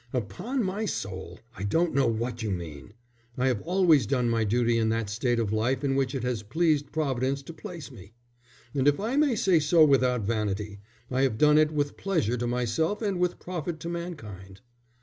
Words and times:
"Upon 0.13 0.63
my 0.63 0.85
soul, 0.85 1.37
I 1.55 1.61
don't 1.61 1.93
know 1.93 2.07
what 2.07 2.41
you 2.41 2.49
mean. 2.49 2.95
I 3.37 3.45
have 3.49 3.61
always 3.61 4.07
done 4.07 4.31
my 4.31 4.43
duty 4.43 4.79
in 4.79 4.89
that 4.89 5.11
state 5.11 5.37
of 5.37 5.53
life 5.53 5.83
in 5.83 5.95
which 5.95 6.15
it 6.15 6.23
has 6.23 6.41
pleased 6.41 6.91
Providence 6.91 7.43
to 7.43 7.53
place 7.53 7.91
me. 7.91 8.13
And 8.73 8.87
if 8.87 8.99
I 8.99 9.15
may 9.15 9.35
say 9.35 9.59
so 9.59 9.85
without 9.85 10.23
vanity, 10.23 10.79
I 11.11 11.21
have 11.21 11.37
done 11.37 11.59
it 11.59 11.69
with 11.71 11.97
pleasure 11.97 12.35
to 12.37 12.47
myself 12.47 13.03
and 13.03 13.19
with 13.19 13.37
profit 13.37 13.79
to 13.81 13.89
mankind." 13.89 14.61